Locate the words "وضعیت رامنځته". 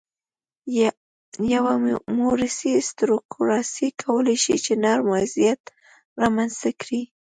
5.15-6.69